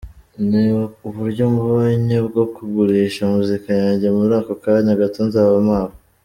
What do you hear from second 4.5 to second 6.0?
kanya gato nzaba mpawe.